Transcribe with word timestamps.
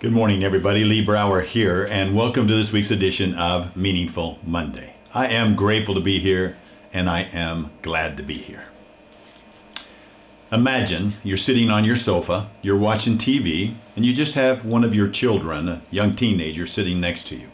Good 0.00 0.12
morning, 0.12 0.42
everybody. 0.42 0.82
Lee 0.82 1.04
Brower 1.04 1.42
here, 1.42 1.84
and 1.84 2.16
welcome 2.16 2.48
to 2.48 2.54
this 2.54 2.72
week's 2.72 2.90
edition 2.90 3.34
of 3.34 3.76
Meaningful 3.76 4.38
Monday. 4.42 4.94
I 5.12 5.26
am 5.26 5.54
grateful 5.54 5.94
to 5.94 6.00
be 6.00 6.18
here, 6.18 6.56
and 6.90 7.10
I 7.10 7.24
am 7.34 7.70
glad 7.82 8.16
to 8.16 8.22
be 8.22 8.38
here. 8.38 8.64
Imagine 10.50 11.16
you're 11.22 11.36
sitting 11.36 11.70
on 11.70 11.84
your 11.84 11.98
sofa, 11.98 12.48
you're 12.62 12.78
watching 12.78 13.18
TV, 13.18 13.74
and 13.94 14.06
you 14.06 14.14
just 14.14 14.36
have 14.36 14.64
one 14.64 14.84
of 14.84 14.94
your 14.94 15.06
children, 15.06 15.68
a 15.68 15.82
young 15.90 16.16
teenager, 16.16 16.66
sitting 16.66 16.98
next 16.98 17.26
to 17.26 17.36
you. 17.36 17.50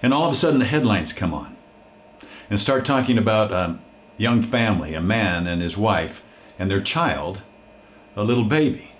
And 0.00 0.14
all 0.14 0.26
of 0.26 0.32
a 0.32 0.36
sudden, 0.36 0.60
the 0.60 0.66
headlines 0.66 1.12
come 1.12 1.34
on 1.34 1.56
and 2.48 2.60
start 2.60 2.84
talking 2.84 3.18
about 3.18 3.50
a 3.50 3.80
young 4.18 4.40
family, 4.40 4.94
a 4.94 5.00
man 5.00 5.48
and 5.48 5.60
his 5.60 5.76
wife, 5.76 6.22
and 6.60 6.70
their 6.70 6.80
child, 6.80 7.42
a 8.14 8.22
little 8.22 8.44
baby 8.44 8.92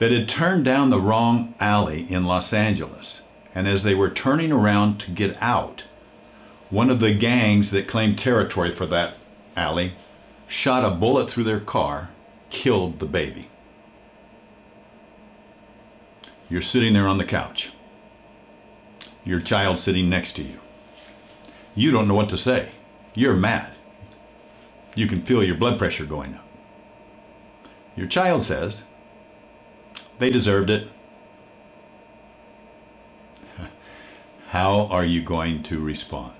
that 0.00 0.10
had 0.10 0.26
turned 0.26 0.64
down 0.64 0.88
the 0.88 1.00
wrong 1.00 1.54
alley 1.60 2.10
in 2.10 2.24
Los 2.24 2.54
Angeles. 2.54 3.20
And 3.54 3.68
as 3.68 3.82
they 3.82 3.94
were 3.94 4.08
turning 4.08 4.50
around 4.50 4.98
to 5.00 5.10
get 5.10 5.36
out, 5.42 5.84
one 6.70 6.88
of 6.88 7.00
the 7.00 7.12
gangs 7.12 7.70
that 7.70 7.86
claimed 7.86 8.18
territory 8.18 8.70
for 8.70 8.86
that 8.86 9.14
alley 9.56 9.92
shot 10.48 10.84
a 10.84 10.90
bullet 10.90 11.28
through 11.28 11.44
their 11.44 11.60
car, 11.60 12.08
killed 12.48 12.98
the 12.98 13.06
baby. 13.06 13.50
You're 16.48 16.62
sitting 16.62 16.94
there 16.94 17.06
on 17.06 17.18
the 17.18 17.24
couch. 17.24 17.70
Your 19.24 19.40
child 19.40 19.78
sitting 19.78 20.08
next 20.08 20.32
to 20.36 20.42
you. 20.42 20.60
You 21.74 21.90
don't 21.90 22.08
know 22.08 22.14
what 22.14 22.30
to 22.30 22.38
say. 22.38 22.72
You're 23.14 23.36
mad. 23.36 23.74
You 24.94 25.06
can 25.06 25.22
feel 25.22 25.44
your 25.44 25.56
blood 25.56 25.78
pressure 25.78 26.06
going 26.06 26.34
up. 26.34 26.46
Your 27.96 28.06
child 28.06 28.42
says, 28.42 28.82
they 30.20 30.30
deserved 30.30 30.70
it. 30.70 30.88
How 34.48 34.86
are 34.86 35.04
you 35.04 35.22
going 35.22 35.62
to 35.64 35.80
respond? 35.80 36.34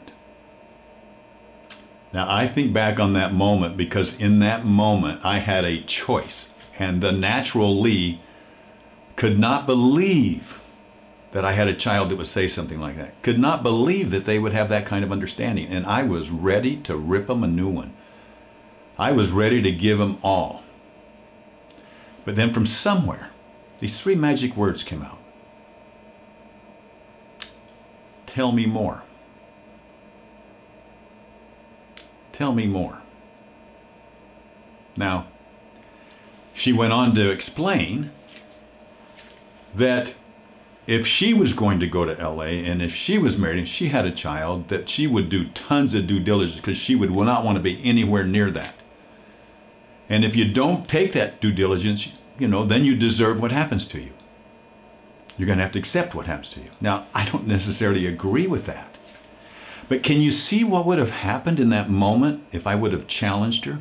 Now, 2.13 2.27
I 2.29 2.49
think 2.49 2.73
back 2.73 2.99
on 2.99 3.13
that 3.15 3.33
moment 3.33 3.77
because 3.77 4.15
in 4.15 4.41
that 4.41 4.65
moment 4.65 5.25
I 5.25 5.39
had 5.39 5.65
a 5.65 5.83
choice. 5.83 6.49
And 6.79 7.01
the 7.03 7.13
natural 7.13 7.79
Lee 7.81 8.21
could 9.17 9.39
not 9.39 9.67
believe 9.67 10.59
that 11.33 11.45
I 11.45 11.53
had 11.53 11.69
a 11.69 11.75
child 11.75 12.11
that 12.11 12.17
would 12.17 12.27
say 12.27 12.49
something 12.49 12.81
like 12.81 12.97
that. 12.97 13.23
Could 13.23 13.39
not 13.39 13.63
believe 13.63 14.11
that 14.11 14.25
they 14.25 14.39
would 14.39 14.53
have 14.53 14.69
that 14.71 14.87
kind 14.87 15.05
of 15.05 15.13
understanding. 15.13 15.67
And 15.69 15.87
I 15.87 16.03
was 16.03 16.31
ready 16.31 16.77
to 16.79 16.97
rip 16.97 17.29
them 17.29 17.45
a 17.45 17.47
new 17.47 17.69
one. 17.69 17.95
I 18.99 19.13
was 19.13 19.31
ready 19.31 19.63
to 19.63 19.71
give 19.71 19.99
them 19.99 20.19
all. 20.23 20.63
But 22.25 22.35
then 22.37 22.53
from 22.53 22.67
somewhere, 22.67 23.30
these 23.81 23.99
three 23.99 24.15
magic 24.15 24.57
words 24.57 24.85
came 24.85 25.03
out. 25.03 25.19
Tell 28.27 28.53
me 28.53 28.67
more. 28.67 29.03
Tell 32.33 32.53
me 32.53 32.67
more. 32.67 32.99
Now, 34.97 35.27
she 36.55 36.73
went 36.73 36.93
on 36.93 37.15
to 37.15 37.31
explain 37.31 38.13
that 39.75 40.15
if 40.87 41.07
she 41.07 41.33
was 41.33 41.55
going 41.55 41.81
to 41.81 41.87
go 41.87 42.05
to 42.05 42.13
LA 42.23 42.45
and 42.45 42.83
if 42.83 42.95
she 42.95 43.19
was 43.19 43.39
married 43.39 43.59
and 43.59 43.69
she 43.69 43.89
had 43.89 44.05
a 44.05 44.11
child, 44.11 44.69
that 44.69 44.89
she 44.89 45.07
would 45.07 45.29
do 45.29 45.49
tons 45.49 45.95
of 45.95 46.07
due 46.07 46.21
diligence 46.21 46.57
because 46.57 46.77
she 46.77 46.95
would 46.95 47.11
not 47.11 47.45
want 47.45 47.57
to 47.57 47.63
be 47.63 47.83
anywhere 47.83 48.25
near 48.25 48.51
that. 48.51 48.75
And 50.09 50.25
if 50.25 50.37
you 50.37 50.53
don't 50.53 50.89
take 50.89 51.13
that 51.13 51.41
due 51.41 51.53
diligence, 51.53 52.11
you 52.41 52.49
know, 52.49 52.65
then 52.65 52.85
you 52.85 52.97
deserve 52.97 53.41
what 53.41 53.53
happens 53.53 53.85
to 53.87 54.01
you. 54.01 54.13
You're 55.37 55.47
going 55.47 55.59
to 55.59 55.65
have 55.65 55.73
to 55.73 55.79
accept 55.79 56.15
what 56.15 56.27
happens 56.27 56.49
to 56.51 56.61
you. 56.61 56.71
Now, 56.81 57.07
I 57.15 57.25
don't 57.25 57.47
necessarily 57.47 58.07
agree 58.07 58.47
with 58.47 58.67
that. 58.67 58.97
But 59.89 60.03
can 60.03 60.21
you 60.21 60.31
see 60.31 60.63
what 60.63 60.87
would 60.87 60.99
have 60.99 61.11
happened 61.11 61.59
in 61.59 61.71
that 61.71 61.91
moment 61.91 62.45
if 62.53 62.67
I 62.67 62.75
would 62.75 62.93
have 62.93 63.07
challenged 63.07 63.65
her? 63.65 63.81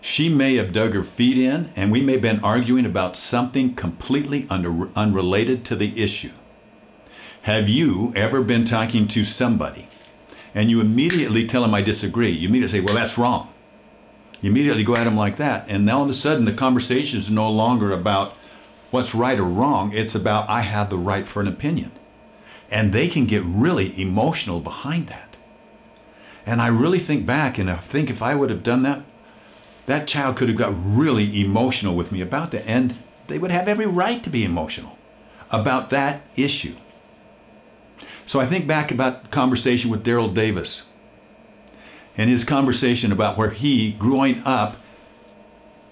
She 0.00 0.28
may 0.28 0.56
have 0.56 0.72
dug 0.72 0.94
her 0.94 1.02
feet 1.02 1.38
in, 1.38 1.72
and 1.76 1.90
we 1.90 2.00
may 2.00 2.12
have 2.12 2.22
been 2.22 2.40
arguing 2.40 2.86
about 2.86 3.16
something 3.16 3.74
completely 3.74 4.46
under, 4.48 4.88
unrelated 4.96 5.64
to 5.66 5.76
the 5.76 6.00
issue. 6.00 6.32
Have 7.42 7.68
you 7.68 8.12
ever 8.14 8.42
been 8.42 8.64
talking 8.64 9.08
to 9.08 9.24
somebody 9.24 9.88
and 10.54 10.70
you 10.70 10.80
immediately 10.80 11.46
tell 11.46 11.62
them 11.62 11.74
I 11.74 11.82
disagree? 11.82 12.30
You 12.30 12.48
immediately 12.48 12.80
say, 12.80 12.84
well, 12.84 12.94
that's 12.94 13.16
wrong. 13.18 13.52
You 14.40 14.50
immediately 14.50 14.84
go 14.84 14.96
at 14.96 15.04
them 15.04 15.16
like 15.16 15.36
that. 15.36 15.66
And 15.68 15.88
all 15.90 16.04
of 16.04 16.10
a 16.10 16.14
sudden, 16.14 16.44
the 16.44 16.52
conversation 16.52 17.18
is 17.18 17.30
no 17.30 17.50
longer 17.50 17.90
about 17.90 18.34
what's 18.90 19.14
right 19.14 19.38
or 19.38 19.44
wrong. 19.44 19.92
It's 19.92 20.14
about, 20.14 20.48
I 20.48 20.60
have 20.60 20.90
the 20.90 20.98
right 20.98 21.26
for 21.26 21.40
an 21.40 21.48
opinion. 21.48 21.92
And 22.70 22.92
they 22.92 23.08
can 23.08 23.26
get 23.26 23.42
really 23.44 24.00
emotional 24.00 24.60
behind 24.60 25.08
that. 25.08 25.36
And 26.46 26.62
I 26.62 26.68
really 26.68 26.98
think 26.98 27.26
back 27.26 27.58
and 27.58 27.70
I 27.70 27.76
think 27.76 28.10
if 28.10 28.22
I 28.22 28.34
would 28.34 28.50
have 28.50 28.62
done 28.62 28.82
that, 28.82 29.02
that 29.86 30.06
child 30.06 30.36
could 30.36 30.48
have 30.48 30.56
got 30.56 30.74
really 30.76 31.40
emotional 31.40 31.96
with 31.96 32.12
me 32.12 32.20
about 32.20 32.50
that. 32.52 32.66
And 32.66 32.96
they 33.26 33.38
would 33.38 33.50
have 33.50 33.68
every 33.68 33.86
right 33.86 34.22
to 34.22 34.30
be 34.30 34.44
emotional 34.44 34.98
about 35.50 35.90
that 35.90 36.22
issue. 36.36 36.76
So 38.26 38.40
I 38.40 38.46
think 38.46 38.66
back 38.66 38.90
about 38.90 39.30
conversation 39.30 39.90
with 39.90 40.04
Daryl 40.04 40.32
Davis 40.32 40.82
and 42.18 42.28
his 42.28 42.44
conversation 42.44 43.12
about 43.12 43.38
where 43.38 43.50
he, 43.50 43.92
growing 43.92 44.42
up 44.44 44.76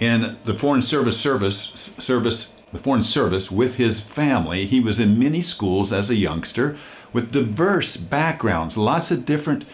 in 0.01 0.37
the 0.45 0.59
Foreign 0.59 0.83
Service 0.83 1.19
service, 1.19 1.93
service, 1.99 2.49
the 2.73 2.79
Foreign 2.81 3.05
Service 3.05 3.51
with 3.51 3.77
his 3.77 4.01
family, 4.01 4.67
he 4.67 4.81
was 4.81 4.99
in 4.99 5.19
many 5.19 5.41
schools 5.41 5.93
as 5.93 6.11
a 6.11 6.17
youngster 6.17 6.77
with 7.13 7.31
diverse 7.31 7.97
backgrounds, 7.97 8.77
lots 8.77 9.11
of 9.11 9.25
different 9.25 9.65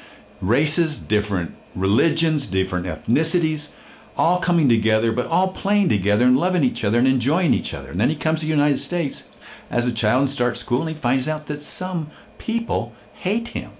races, 0.42 0.98
different 0.98 1.56
religions, 1.74 2.46
different 2.46 2.86
ethnicities, 2.86 3.68
all 4.16 4.38
coming 4.38 4.68
together, 4.68 5.10
but 5.10 5.26
all 5.26 5.48
playing 5.48 5.88
together 5.88 6.26
and 6.26 6.38
loving 6.38 6.62
each 6.62 6.84
other 6.84 6.98
and 6.98 7.08
enjoying 7.08 7.54
each 7.54 7.72
other. 7.72 7.90
And 7.90 7.98
then 7.98 8.10
he 8.10 8.14
comes 8.14 8.40
to 8.40 8.46
the 8.46 8.50
United 8.50 8.78
States 8.78 9.24
as 9.70 9.86
a 9.86 9.92
child 9.92 10.20
and 10.20 10.30
starts 10.30 10.60
school, 10.60 10.80
and 10.80 10.90
he 10.90 10.94
finds 10.94 11.28
out 11.28 11.46
that 11.46 11.62
some 11.62 12.10
people 12.36 12.92
hate 13.14 13.48
him. 13.48 13.72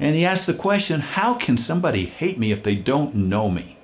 And 0.00 0.14
he 0.14 0.24
asks 0.24 0.46
the 0.46 0.54
question 0.54 1.00
how 1.00 1.34
can 1.34 1.56
somebody 1.56 2.06
hate 2.06 2.38
me 2.38 2.52
if 2.52 2.62
they 2.62 2.74
don't 2.74 3.14
know 3.14 3.50
me? 3.50 3.76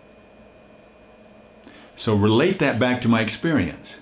So 1.96 2.14
relate 2.14 2.58
that 2.58 2.78
back 2.78 3.00
to 3.02 3.08
my 3.08 3.20
experience. 3.20 3.98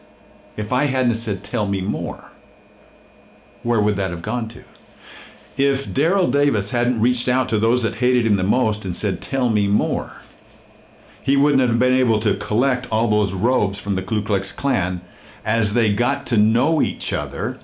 If 0.56 0.73
I 0.73 0.84
hadn't 0.84 1.15
said, 1.17 1.43
tell 1.43 1.67
me 1.67 1.81
more, 1.81 2.31
where 3.62 3.81
would 3.81 3.97
that 3.97 4.11
have 4.11 4.23
gone 4.23 4.49
to? 4.49 4.65
If 5.56 5.87
Daryl 5.87 6.31
Davis 6.31 6.71
hadn't 6.71 7.00
reached 7.00 7.28
out 7.28 7.49
to 7.50 7.59
those 7.59 7.83
that 7.83 7.97
hated 7.97 8.27
him 8.27 8.37
the 8.37 8.43
most 8.43 8.84
and 8.84 8.97
said, 8.97 9.21
tell 9.21 9.50
me 9.50 9.67
more, 9.67 10.23
he 11.23 11.37
wouldn't 11.37 11.61
have 11.61 11.79
been 11.79 11.93
able 11.93 12.19
to 12.21 12.37
collect 12.37 12.91
all 12.91 13.09
those 13.09 13.33
robes 13.33 13.79
from 13.79 13.94
the 13.94 14.03
Ku 14.03 14.23
Klux 14.23 14.53
Klan 14.53 15.00
as 15.44 15.75
they 15.75 15.93
got 15.93 16.27
to 16.27 16.37
know 16.37 16.83
each 16.83 17.12
other 17.12 17.59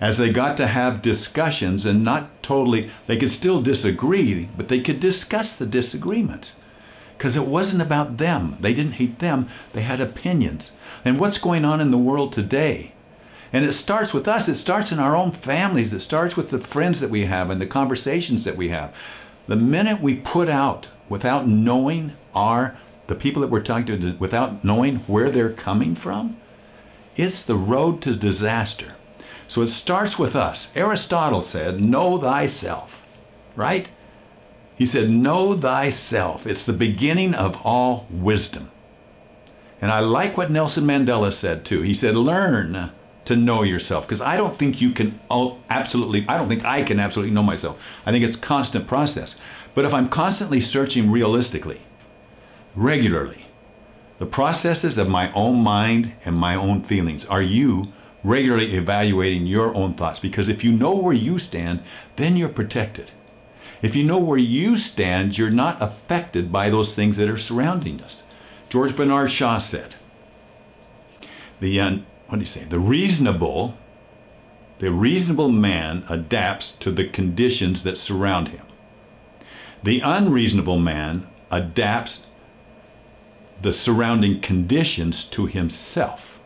as 0.00 0.16
they 0.16 0.30
got 0.30 0.56
to 0.56 0.66
have 0.66 1.02
discussions 1.02 1.84
and 1.84 2.02
not 2.02 2.42
totally, 2.42 2.90
they 3.06 3.16
could 3.16 3.30
still 3.30 3.60
disagree, 3.60 4.48
but 4.56 4.68
they 4.68 4.80
could 4.80 4.98
discuss 4.98 5.54
the 5.54 5.66
disagreements. 5.66 6.52
Because 7.18 7.36
it 7.36 7.46
wasn't 7.46 7.82
about 7.82 8.16
them. 8.16 8.56
They 8.60 8.72
didn't 8.72 8.92
hate 8.92 9.18
them, 9.18 9.48
they 9.74 9.82
had 9.82 10.00
opinions. 10.00 10.72
And 11.04 11.20
what's 11.20 11.36
going 11.36 11.66
on 11.66 11.80
in 11.80 11.90
the 11.90 11.98
world 11.98 12.32
today? 12.32 12.92
And 13.52 13.64
it 13.64 13.72
starts 13.74 14.14
with 14.14 14.26
us, 14.26 14.48
it 14.48 14.54
starts 14.54 14.90
in 14.90 14.98
our 14.98 15.14
own 15.14 15.32
families, 15.32 15.92
it 15.92 16.00
starts 16.00 16.36
with 16.36 16.50
the 16.50 16.60
friends 16.60 17.00
that 17.00 17.10
we 17.10 17.26
have 17.26 17.50
and 17.50 17.60
the 17.60 17.66
conversations 17.66 18.44
that 18.44 18.56
we 18.56 18.68
have. 18.68 18.94
The 19.48 19.56
minute 19.56 20.00
we 20.00 20.14
put 20.14 20.48
out 20.48 20.88
without 21.08 21.46
knowing 21.46 22.14
our 22.34 22.78
the 23.08 23.16
people 23.16 23.42
that 23.42 23.48
we're 23.48 23.60
talking 23.60 24.00
to 24.00 24.16
without 24.20 24.64
knowing 24.64 24.96
where 25.08 25.30
they're 25.30 25.52
coming 25.52 25.96
from, 25.96 26.36
it's 27.16 27.42
the 27.42 27.56
road 27.56 28.00
to 28.02 28.14
disaster. 28.14 28.94
So 29.50 29.62
it 29.62 29.68
starts 29.68 30.16
with 30.16 30.36
us. 30.36 30.68
Aristotle 30.76 31.40
said, 31.40 31.80
Know 31.80 32.18
thyself, 32.18 33.02
right? 33.56 33.88
He 34.76 34.86
said, 34.86 35.10
Know 35.10 35.56
thyself. 35.56 36.46
It's 36.46 36.64
the 36.64 36.72
beginning 36.72 37.34
of 37.34 37.60
all 37.66 38.06
wisdom. 38.10 38.70
And 39.80 39.90
I 39.90 39.98
like 39.98 40.36
what 40.36 40.52
Nelson 40.52 40.84
Mandela 40.84 41.32
said 41.32 41.64
too. 41.64 41.82
He 41.82 41.96
said, 41.96 42.14
Learn 42.14 42.92
to 43.24 43.34
know 43.34 43.64
yourself 43.64 44.06
because 44.06 44.20
I 44.20 44.36
don't 44.36 44.56
think 44.56 44.80
you 44.80 44.92
can 44.92 45.18
absolutely, 45.68 46.24
I 46.28 46.38
don't 46.38 46.48
think 46.48 46.64
I 46.64 46.84
can 46.84 47.00
absolutely 47.00 47.34
know 47.34 47.42
myself. 47.42 47.84
I 48.06 48.12
think 48.12 48.24
it's 48.24 48.36
constant 48.36 48.86
process. 48.86 49.34
But 49.74 49.84
if 49.84 49.92
I'm 49.92 50.08
constantly 50.08 50.60
searching 50.60 51.10
realistically, 51.10 51.80
regularly, 52.76 53.48
the 54.20 54.26
processes 54.26 54.96
of 54.96 55.08
my 55.08 55.32
own 55.32 55.56
mind 55.56 56.12
and 56.24 56.36
my 56.36 56.54
own 56.54 56.84
feelings, 56.84 57.24
are 57.24 57.42
you 57.42 57.92
regularly 58.22 58.74
evaluating 58.74 59.46
your 59.46 59.74
own 59.74 59.94
thoughts 59.94 60.18
because 60.18 60.48
if 60.48 60.62
you 60.62 60.72
know 60.72 60.94
where 60.94 61.14
you 61.14 61.38
stand, 61.38 61.82
then 62.16 62.36
you're 62.36 62.48
protected. 62.48 63.10
If 63.82 63.96
you 63.96 64.04
know 64.04 64.18
where 64.18 64.38
you 64.38 64.76
stand, 64.76 65.38
you're 65.38 65.50
not 65.50 65.80
affected 65.80 66.52
by 66.52 66.68
those 66.68 66.94
things 66.94 67.16
that 67.16 67.30
are 67.30 67.38
surrounding 67.38 68.02
us. 68.02 68.22
George 68.68 68.94
Bernard 68.94 69.30
Shaw 69.30 69.58
said, 69.58 69.94
the 71.60 71.80
un, 71.80 72.06
what 72.28 72.36
do 72.36 72.40
you 72.40 72.46
say? 72.46 72.64
The 72.64 72.78
reasonable, 72.78 73.76
the 74.78 74.92
reasonable 74.92 75.48
man 75.48 76.04
adapts 76.08 76.72
to 76.72 76.90
the 76.90 77.08
conditions 77.08 77.82
that 77.82 77.98
surround 77.98 78.48
him. 78.48 78.66
The 79.82 80.00
unreasonable 80.00 80.78
man 80.78 81.26
adapts 81.50 82.26
the 83.60 83.72
surrounding 83.72 84.40
conditions 84.40 85.24
to 85.24 85.46
himself. 85.46 86.39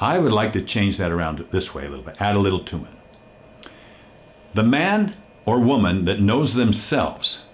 I 0.00 0.18
would 0.18 0.32
like 0.32 0.52
to 0.54 0.62
change 0.62 0.96
that 0.98 1.12
around 1.12 1.44
this 1.50 1.74
way 1.74 1.84
a 1.84 1.88
little 1.88 2.04
bit, 2.04 2.20
add 2.20 2.34
a 2.34 2.40
little 2.40 2.64
to 2.64 2.76
it. 2.76 3.70
The 4.54 4.62
man 4.62 5.14
or 5.44 5.58
woman 5.58 6.04
that 6.04 6.20
knows 6.20 6.54
themselves 6.54 7.44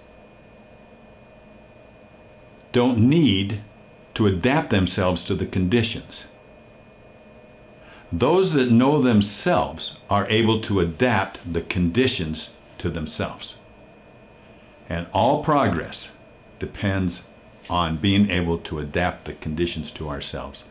don't 2.73 2.99
need 2.99 3.61
to 4.15 4.27
adapt 4.27 4.71
themselves 4.71 5.25
to 5.25 5.35
the 5.35 5.47
conditions. 5.47 6.25
Those 8.11 8.53
that 8.55 8.71
know 8.71 9.01
themselves 9.01 9.99
are 10.09 10.27
able 10.29 10.61
to 10.63 10.81
adapt 10.81 11.53
the 11.53 11.63
conditions 11.63 12.51
to 12.79 12.89
themselves. 12.89 13.57
And 14.89 15.07
all 15.13 15.45
progress 15.45 16.11
depends 16.59 17.25
on 17.69 17.99
being 17.99 18.31
able 18.31 18.59
to 18.59 18.79
adapt 18.79 19.25
the 19.27 19.35
conditions 19.35 19.91
to 19.93 20.09
ourselves, 20.09 20.65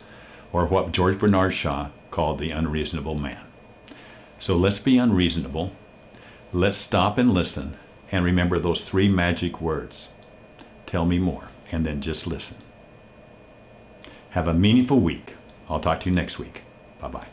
or 0.51 0.65
what 0.65 0.91
George 0.91 1.19
Bernard 1.19 1.53
Shaw 1.53 1.89
called 2.11 2.39
the 2.39 2.51
unreasonable 2.51 3.15
man. 3.15 3.41
So 4.39 4.55
let's 4.55 4.79
be 4.79 4.97
unreasonable. 4.97 5.71
Let's 6.53 6.77
stop 6.77 7.17
and 7.17 7.33
listen 7.33 7.77
and 8.11 8.23
remember 8.23 8.59
those 8.59 8.81
three 8.83 9.09
magic 9.09 9.59
words. 9.59 10.09
Tell 10.85 11.05
me 11.05 11.19
more, 11.19 11.49
and 11.71 11.85
then 11.85 12.01
just 12.01 12.25
listen. 12.25 12.57
Have 14.29 14.47
a 14.47 14.53
meaningful 14.53 14.99
week. 14.99 15.35
I'll 15.69 15.79
talk 15.79 15.99
to 16.01 16.09
you 16.09 16.15
next 16.15 16.39
week. 16.39 16.61
Bye 17.01 17.09
bye. 17.09 17.27